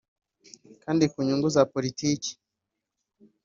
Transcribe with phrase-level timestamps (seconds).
[0.83, 2.31] kandi ku nyungu za politiki